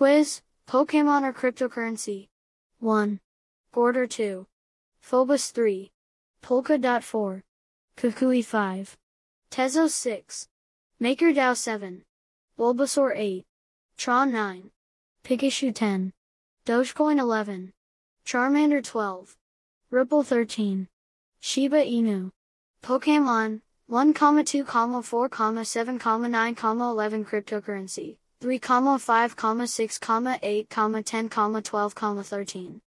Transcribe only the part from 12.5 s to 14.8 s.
Bulbasaur 8. Tron 9.